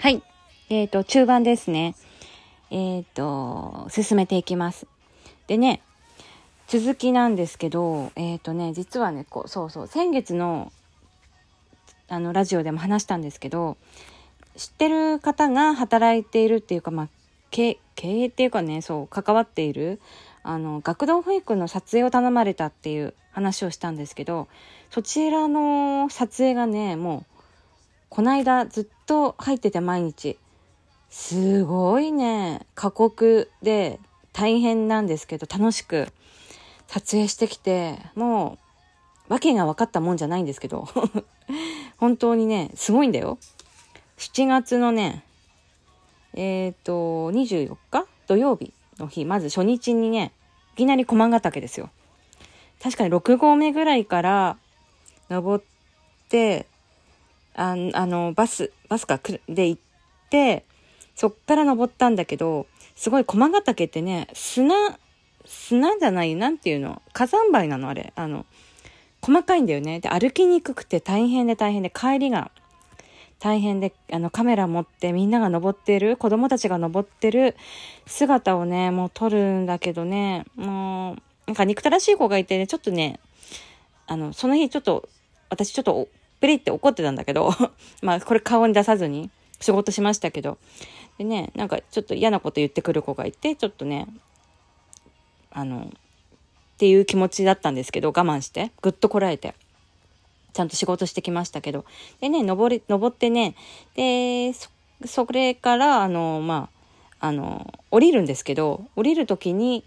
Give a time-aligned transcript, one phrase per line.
[0.00, 0.22] はい。
[0.70, 1.94] えっ、と、中盤ですね。
[2.70, 4.86] えっ、と、進めていきます。
[5.46, 5.82] でね、
[6.68, 10.72] 続きなんですけど、えっ、とね、実はね、こう、そうそう、先月の、
[12.08, 13.76] あの、ラジオでも話したんですけど、
[14.56, 17.08] 知ってる方が働いているっていうか、まあ、
[17.50, 20.00] 経経営っていうかね、そう、関わっている、
[20.42, 24.48] あの、学童保育の撮影を頼まれたっていう話をしたんですけど、
[24.88, 27.29] そちらの撮影がね、もう、
[28.10, 30.38] こないだずっと入ってて毎日。
[31.08, 33.98] すごいね、過酷で
[34.32, 36.08] 大変なんですけど、楽しく
[36.86, 38.58] 撮影してきて、も
[39.28, 40.88] う、わけが分かったもんじゃないんですけど、
[41.98, 43.38] 本当にね、すごいんだよ。
[44.18, 45.24] 7月のね、
[46.34, 50.32] えっ、ー、と、24日土曜日の日、まず初日にね、
[50.74, 51.90] いきなり駒ヶ岳ですよ。
[52.82, 54.58] 確かに6合目ぐらいから
[55.28, 55.64] 登っ
[56.28, 56.66] て、
[57.60, 59.80] ああの、バス、バスかで行っ
[60.30, 60.64] て、
[61.14, 64.74] そっから登ったんだけど、すごい駒ヶ岳ってね、砂、
[65.44, 68.12] 砂じゃない、なんていうの、火山灰なのあれ。
[68.16, 68.46] あの、
[69.20, 70.00] 細かいんだよね。
[70.00, 72.50] で、歩きにくくて大変で大変で、帰りが
[73.40, 77.56] 大変で、あの、カメラ持ってみんなが登ってる、子供たちが登ってる
[78.06, 83.18] 姿をね、もう撮るんだけどね、もう、なんか憎たらしい子がいてね、ちょっとね、
[84.06, 85.08] あの、その日ちょっと、
[85.48, 86.08] 私ちょっと、
[86.40, 87.50] プリって怒ってたんだけど、
[88.02, 90.58] まあ、これ顔に出さずに仕事しましたけど、
[91.18, 94.06] でね、なんかちょっと嫌なこと言ってくる子がいて、ちょっとね、
[95.50, 95.90] あの、っ
[96.78, 99.54] ていう気持ちだったんですけど、我慢して、ぐっとこらえて、
[100.52, 101.84] ちゃんと仕事してきましたけど、
[102.20, 103.54] でね、登り、登ってね、
[103.94, 104.70] で、そ、
[105.06, 106.70] それから、あの、ま
[107.20, 109.84] あ、あの、降りるんですけど、降りる時に、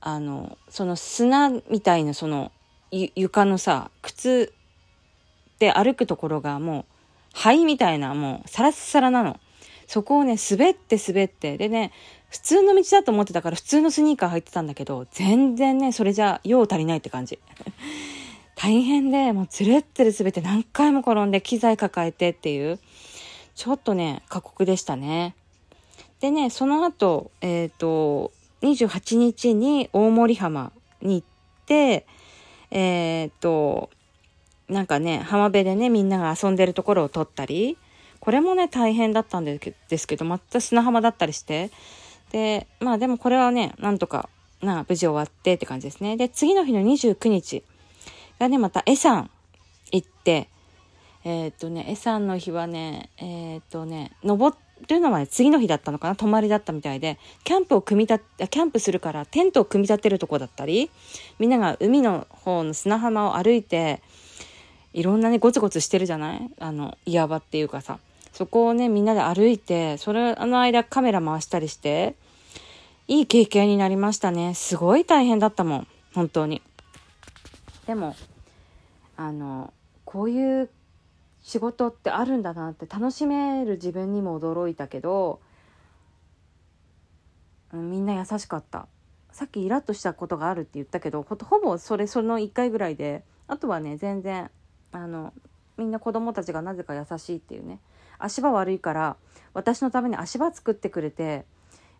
[0.00, 2.52] あの、その砂みたいな、その、
[2.92, 4.52] 床のさ、靴
[5.58, 6.84] で歩くところがもう、
[7.32, 9.38] 灰みたいな、もう、サラッサラなの。
[9.86, 11.92] そこをね、滑って滑って、でね、
[12.28, 17.38] 普通の道だと思ってたから普通のスニーカー履いてたんだけど、全然ね、それじゃ用足りないって感じ。
[18.56, 22.78] 大変で、もうつるってる滑って何回も転んで機材抱えてっていう、
[23.54, 25.34] ちょっとね、過酷でしたね。
[26.20, 32.06] でね、その後、えっ、ー、と、28日に大森浜に行って、
[32.70, 33.90] えっ、ー、と、
[34.68, 37.78] なんかね、浜辺でね、みんなが遊んでるところを撮ったり、
[38.20, 39.60] これもね、大変だったんで
[39.98, 41.70] すけど、また砂浜だったりして。
[42.32, 44.28] で、まあでもこれはね、なんとか、
[44.60, 46.16] な、無事終わってって感じですね。
[46.16, 47.62] で、次の日の29日
[48.40, 49.30] がね、またエサン
[49.92, 50.48] 行って、
[51.24, 54.56] えー、っとね、エサンの日はね、えー、っとね、登
[54.88, 60.90] るのはね、次の日だったのかな泊まりだったみたいで、キャンプを組み立て、キャンプするからテントを組み立てるとこだったり、
[61.38, 64.02] みんなが海の方の砂浜を歩いて、
[64.96, 66.50] いろんなね、ゴツゴツしてるじゃない？
[66.58, 67.98] あの、岩場っていうかさ。
[68.32, 72.16] そこをね、みんなで歩いて、それ、あの間カメラ回したりして、
[73.06, 74.54] いい経験になりましたね。
[74.54, 75.86] すごい大変だったもん。
[76.14, 76.62] 本当に。
[77.86, 78.16] でも、
[79.18, 79.72] あの、
[80.06, 80.70] こういう
[81.42, 85.40] 仕事ってあるんだなって楽しめる自分にも驚いたけど、
[87.72, 88.88] みんな優しかった。
[89.30, 94.50] さっきイラッとしたことがあるって言ったけどほぼそれその1回ぐらいであとはね全然
[94.96, 95.32] あの
[95.76, 97.78] みんな子供たちがなぜか優しいっていうね。
[98.18, 99.16] 足場悪いから
[99.52, 101.44] 私のために足場作ってくれて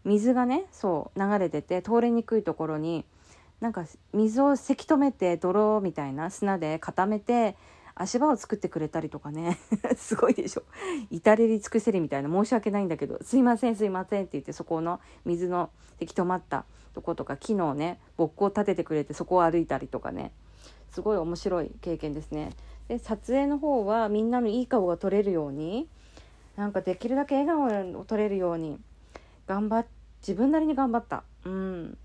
[0.04, 3.04] 水がねそう流れてて通りにくいところに
[3.60, 7.54] なんか水をせき止めて泥みたいな砂で固めて
[7.94, 9.58] 足場を作ってくれたりとかね。
[9.96, 10.62] すごいでしょ。
[11.10, 16.64] 至れり尽くせりみたいな申し訳ないんだけど「すいませんすいません」って言ってそこの水のせき止まった
[16.94, 20.32] とことか木のねぼっこを立ててくれてそこを歩いたりとかね。
[20.90, 22.52] すごい面白い経験ですね。
[22.88, 25.88] で撮影の方はみんなのいい顔が撮れるように
[26.56, 28.78] なんかできるだけ笑顔を撮れるように
[29.46, 29.86] 頑張っ
[30.26, 31.22] 自分なりに頑張った。
[31.44, 31.96] うん、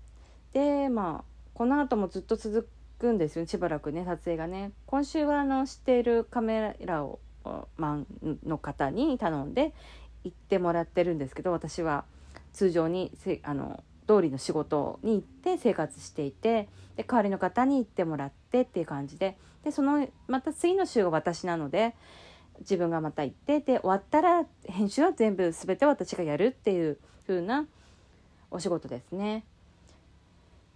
[0.52, 2.68] でまあこの後もずっと続
[3.00, 4.70] くんですよしばらくね撮影がね。
[4.86, 7.18] 今週はあの知っているカメラを
[7.76, 8.06] マン
[8.46, 9.74] の方に頼んで
[10.22, 12.04] 行ってもらってるんですけど私は
[12.52, 21.94] 通常にせあの通りの仕事に行って生活していてで代わりの方に行ってもらってっていう感じででそのまた次の週が私なので
[22.60, 27.66] 自分がまた行ってで終わったら編集は全部全て私がやるっていう風な
[28.50, 29.44] お仕事ですね。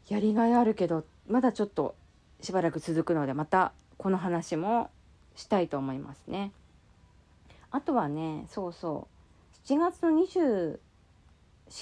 [0.08, 1.94] やりがいあるけどまだちょっと
[2.40, 4.90] しばらく続くのでまたこの話も
[5.34, 6.52] したいと思いますね。
[7.70, 9.08] あとはねそうそ
[9.66, 10.10] う7月の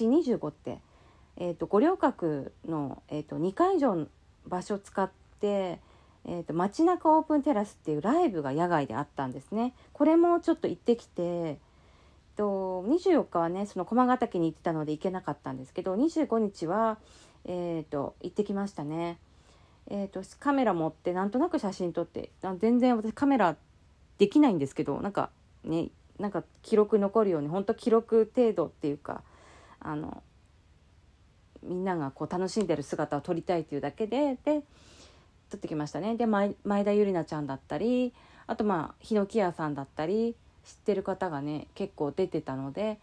[0.09, 0.81] 2425って、
[1.37, 4.07] えーと、五稜郭の、えーと、と2会場の
[4.47, 5.11] 場所を使っ
[5.45, 5.81] て
[6.27, 11.59] えーと、街中オープンテラスっていうライブが野外であったんですねこれもちょっと行ってきて
[12.37, 16.99] と24日はねその駒ヶ岳に行ってたので行けなかったんですけど25日は、
[17.45, 19.19] えーと、行ってきましたね。
[19.87, 23.55] えーと、カメラ持ってなんとなく写真撮って全然私カメラ
[24.17, 25.29] できないんですけどなんか
[25.63, 29.23] ねなんか記録残るように本当記録程度っていうか
[29.81, 30.23] あの
[31.63, 34.63] みんながこう楽しんでる姿を撮りたいっていうだけでで
[35.51, 36.17] 撮ってきましたね。
[36.17, 38.13] で前田ゆりなちゃんだったり
[38.47, 42.99] あとまあヒノキ屋さんだったり知ってる方がね結構出てたので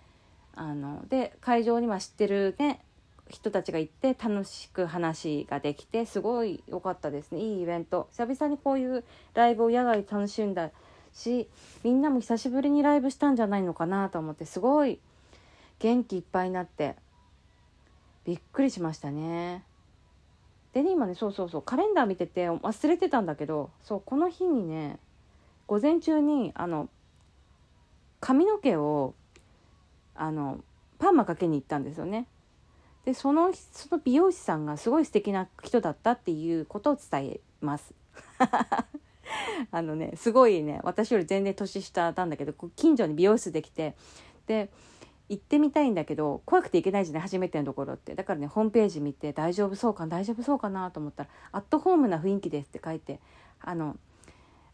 [0.56, 2.82] あので会場には知ってるね
[3.30, 7.40] 人たちが行って楽しく話ができてすごい良かったですね。
[7.40, 8.10] いいイベント。
[8.12, 9.04] 久々にこういう
[9.34, 10.70] ライブを野外楽しんだ
[11.14, 11.48] し
[11.84, 15.00] みんなも久しぶりにライブしたんじゃないのかなと思ってすごい
[15.80, 16.96] 元気いっぱいになって
[18.26, 19.64] びっくりしましたね。
[20.74, 25.00] でね今ねそうそうそうカレンダー見てて忘れてたんだけどそうこの日にね
[25.68, 26.90] 午前中にあの
[28.20, 29.16] 髪の毛を
[30.16, 30.64] あの
[31.00, 32.28] パーマかけに行ったんですよね。
[33.06, 37.94] でそのその美容師さんがすごい素敵な人だったっていうことを伝えます。
[39.72, 43.96] あのねすごいね私より全然年下なんだけど近所に美容室できて
[44.46, 44.70] で
[45.32, 48.16] 行ってみたいんだけど怖くて行けないじゃない初めてのところって。
[48.16, 53.22] だからねホームページ見て大丈夫そうか大丈夫そうかなと思ったら「アットホームな雰囲気です」って書いて
[53.62, 53.96] あの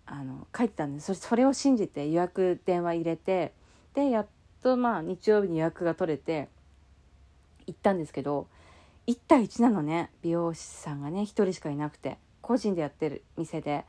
[0.07, 1.13] あの書いてたんです。
[1.13, 3.53] それを信じて予約電話入れて
[3.93, 4.27] でやっ
[4.63, 6.49] とまあ日曜日に予約が取れて
[7.67, 8.47] 行ったんですけど
[9.05, 13.85] 1対1なのね美容師さんがね1人しかいなくて個人でやってる店で。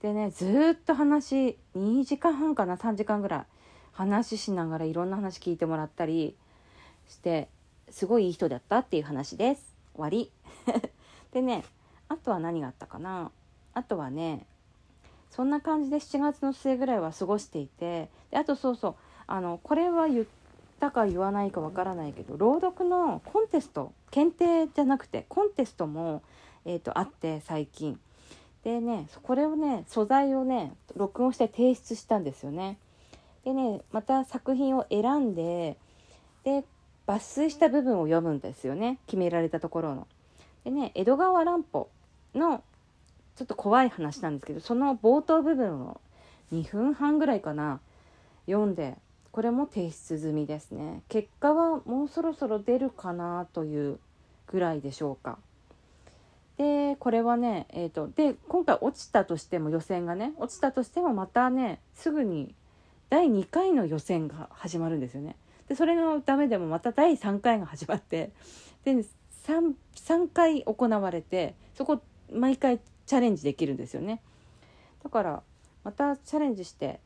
[0.00, 3.57] でねずっと話2時間半かな3時間ぐらい
[3.98, 6.36] 話しながらいろんな話聞いてもらったり
[7.08, 7.48] して
[7.90, 9.74] すごいいい人だったっていう話です。
[9.92, 10.30] 終わり。
[11.34, 11.64] でね
[12.08, 13.32] あとは何があったかな。
[13.74, 14.46] あとはね
[15.30, 18.94] そんな感じで7月の末ぐらいは過ごしていてであとそうそう
[19.26, 20.26] あのこれは言っ
[20.78, 26.22] たか言わないかわからないけど朗読のコンテスト検定じゃなくてコンテストも、
[26.64, 27.98] えーと、とあって最近。
[28.62, 32.78] でねこれをね素材をね録音して提出したんですよね。
[33.48, 35.78] でねまた作品を選んで
[36.44, 36.64] で
[37.06, 38.98] 抜粋した部分を読むんですよね。
[39.06, 40.06] 決められたところの。
[40.64, 41.88] でね江戸川乱歩
[42.34, 42.62] の
[43.36, 45.98] ちょっと怖い話なんですけどその冒頭部分を
[46.52, 47.80] 2分半ぐらいかな
[48.44, 48.98] 読んで
[49.32, 51.00] これも提出済みですね。
[51.08, 53.98] 結果はもうそろそろ出るかなという
[54.46, 55.38] ぐらいでしょうか。
[56.58, 62.54] でこれはねえーと、で今回落ちたとしても予選がね落ちたとしてもまたねすぐに
[63.10, 65.36] 第2回の予選が始まるんですよね。
[65.68, 68.30] でそれのダメでもまた第3回が始まって
[68.84, 69.04] で 3,
[69.96, 72.02] 3回行われてそこ
[72.32, 74.20] 毎回チャレンジできるんですよね。
[75.02, 75.42] だから
[75.84, 77.00] またチャレンジして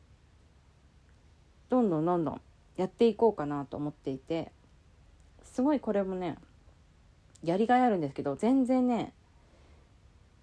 [1.69, 2.41] どんどんどんどん
[2.75, 4.51] やっていこうかなと思っていて
[5.43, 6.37] すごいこれもね
[7.43, 9.13] やりがいあるんですけど全然ね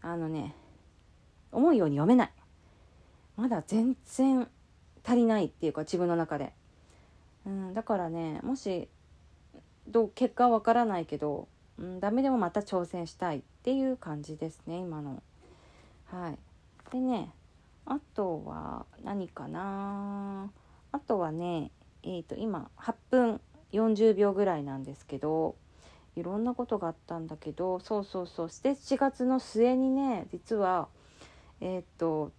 [0.03, 0.55] あのね
[1.53, 2.31] 思うように読めない
[3.37, 4.49] まだ全然
[5.05, 6.53] 足りないっていうか自分の中で、
[7.47, 8.89] うん、だからねもし
[9.89, 11.49] どう結果はわからないけど、
[11.79, 15.23] うん、ダメでもまた挑戦したいっていう感じですね今の。
[16.07, 16.39] はい。
[16.93, 17.31] でね
[17.87, 20.51] あとは何かな？
[20.93, 21.71] あとはね
[22.03, 23.41] えーと、今8分
[23.73, 25.55] 40秒ぐらいなんですけど
[26.17, 28.51] いろんなことがあったんだけどそうそうそう。
[28.51, 30.89] して7月の末にね実は
[31.61, 32.33] えっ、ー、と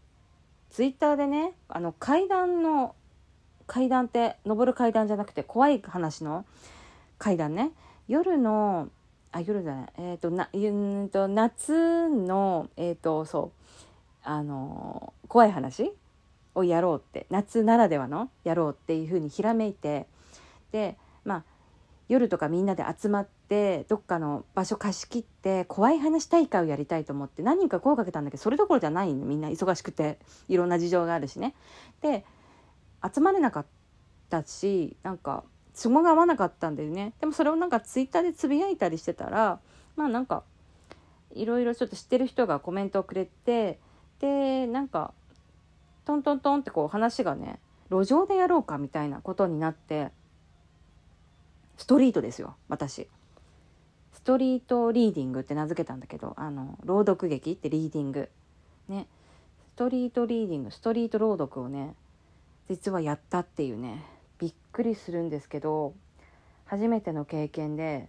[0.72, 2.96] ツイッターでねあの階段の
[3.68, 6.46] 階段って登る階段じゃなくて怖い話の
[7.18, 7.72] 階段ね。
[8.08, 8.90] 夜の
[9.32, 9.94] あ夜じゃない。
[9.98, 13.62] えっ、ー、となうんと夏のえっ、ー、とそう
[14.24, 15.92] あの怖い話
[16.56, 20.08] をやろうって夏ならではのやろうっていうふうにひらめいて
[20.72, 21.44] でまあ
[22.08, 23.41] 夜とかみんなで集まって
[23.90, 29.26] どっかの場所貸し切って怖い話大会をやりたいと思って何人か声かけたんだけどそれどころじゃないの。
[29.26, 31.54] みんな忙しくていろんな事情があるしね。
[32.02, 32.24] で
[33.14, 33.66] 集まれなかっ
[34.30, 35.44] たしなんか
[35.76, 37.12] 都合が合わなかったんだよね。
[37.20, 39.60] でもそれをなんかツイッターでつぶやいたりしてたら
[39.98, 40.44] まあなんか
[41.34, 43.80] いろいろちょっと知ってる人がコメントをくれて
[44.20, 45.14] でなんか
[46.06, 50.10] トントントンってこう話がね路上でやろうかみたいなことになって
[51.76, 53.10] ストリートですよ私。
[54.14, 58.30] ストリートリーディングって名付けたんだけどあの朗読劇ってリーディング。
[58.88, 59.08] ね。
[59.74, 61.96] ストリートリーディングストリート朗読をね
[62.70, 64.04] 実はやったっていうね
[64.38, 65.94] びっくりするんですけど
[66.66, 68.08] 初めての経験で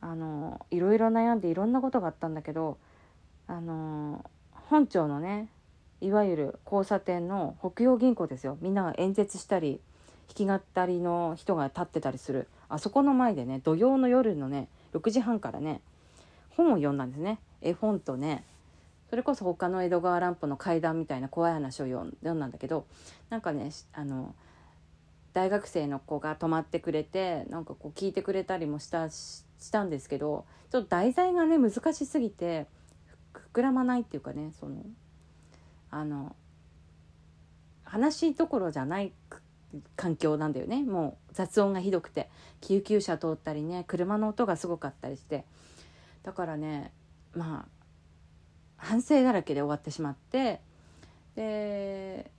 [0.00, 2.78] あのいろいろ悩んでいろんなことがあったんだけど
[3.46, 5.48] あの本庁のね
[6.00, 8.56] いわゆる交差点の北洋銀行ですよ。
[8.60, 9.80] みんなが演説したり
[10.36, 15.80] 弾き語りの人が立ってたりするあそこの前でね土曜の夜のね6時半からね
[16.50, 17.38] 本を読んだんですね。
[17.60, 18.44] 絵本とね
[19.10, 22.86] それこそ他の江戸川乱歩の怪談みたいな怖い話を読んだんだけど
[23.30, 24.34] なんかねあの
[25.32, 32.66] 大学生の子が泊まってくれてなんかこう聞いてくれたりもしたしたんですけどちょっと題材がね難しすぎて
[33.54, 34.82] 膨らまないっていうかねその
[35.90, 36.36] あの
[37.84, 39.12] 話どころじゃない
[39.96, 40.82] 環境なんだよね。
[40.82, 42.28] もう雑音がひどくて。
[42.60, 45.44] 救急車通ったりね車の音がすごかったりして。
[46.22, 46.92] だからね
[47.34, 47.68] まあ
[48.76, 50.60] 反省だらけで終わってしまって。
[51.34, 52.30] で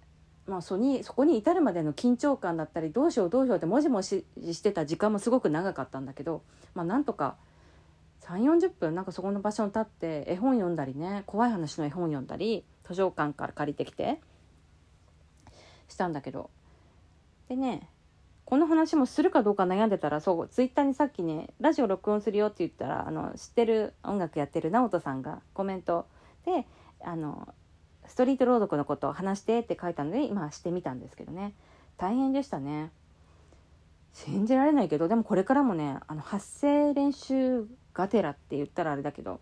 [0.46, 6.42] まあそにそこに至るまでの緊張感だったりどうしようどうしようってもじもししてた時間もすごく長かったんだけど
[6.74, 7.38] まあなんとか
[8.22, 14.20] 3 4 0分なんかそこの場所に立って絵本読んだりね怖い話の絵本読んだり図書館から借りてきて
[15.88, 16.50] したんだけど
[17.50, 17.90] でね
[18.46, 26.08] この話もするかどうか悩んでたらそうツイッターにさっきねラジオ録音するよって言ったらあの知ってる音楽やってる直人さんがコメント。
[26.46, 26.66] で
[27.02, 27.54] あの
[28.08, 31.54] ストリート朗読のことを話してって書いたので今してみたんですけどね。
[31.98, 32.92] 大変でしたね。
[34.14, 39.40] 信じられないけどでもこれからもねあの発声練習がてらって言ったらあれだけど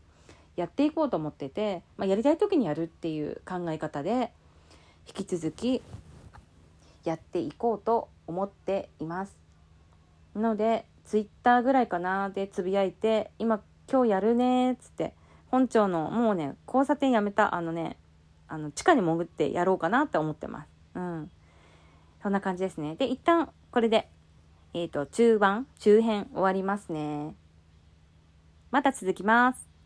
[0.58, 4.32] やっていこうと思ってて、まあ、やりたい時にやるっていう考え方で
[5.08, 5.82] 引き続き
[7.08, 9.38] やっていこうと思っています。
[10.36, 15.14] のでツイッターぐらいかなでつぶやいて今今日やるねっつって
[15.48, 17.98] 本庁のもうね交差点やめたあのね
[18.48, 20.70] あの地下に潜ってやろうかなって思ってます。
[20.96, 21.32] うん。
[22.22, 22.96] そんな感じですね。
[22.96, 24.10] で一旦これで
[24.74, 27.36] えっ、ー、と中盤中編終わりますね。
[28.72, 29.77] また続きます。